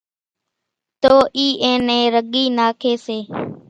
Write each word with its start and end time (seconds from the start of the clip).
تو 1.01 1.15
اِي 1.37 1.45
اين 1.63 1.79
نين 1.89 2.05
رڳي 2.15 2.43
ناکي 2.57 2.93
سي 3.05 3.17